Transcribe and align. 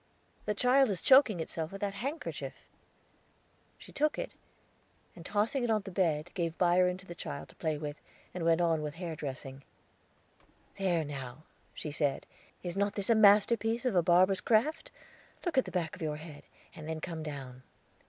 "The 0.45 0.55
child 0.55 0.89
is 0.89 0.99
choking 0.99 1.39
itself 1.39 1.71
with 1.71 1.81
that 1.81 1.93
handkerchief." 1.93 2.55
She 3.77 3.91
took 3.91 4.17
it, 4.17 4.31
and, 5.15 5.23
tossing 5.23 5.63
it 5.63 5.69
on 5.69 5.83
the 5.83 5.91
bed, 5.91 6.31
gave 6.33 6.57
Byron 6.57 6.97
to 6.97 7.05
the 7.05 7.13
child 7.13 7.49
to 7.49 7.55
play 7.57 7.77
with, 7.77 8.01
and 8.33 8.43
went 8.43 8.61
on 8.61 8.81
with 8.81 8.93
the 8.93 8.97
hair 9.01 9.15
dressing. 9.15 9.61
"There, 10.79 11.05
now," 11.05 11.43
she 11.75 11.91
said, 11.91 12.25
"is 12.63 12.75
not 12.75 12.95
this 12.95 13.11
a 13.11 13.13
masterpiece 13.15 13.85
of 13.85 14.05
barber's 14.05 14.41
craft? 14.41 14.89
Look 15.45 15.55
at 15.55 15.65
the 15.65 15.71
back 15.71 15.95
of 15.95 16.01
your 16.01 16.17
head, 16.17 16.45
and 16.75 16.87
then 16.89 16.99
come 16.99 17.21
down." 17.21 17.61